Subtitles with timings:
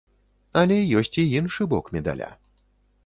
[0.61, 2.29] Але ёсць і іншы бок медаля.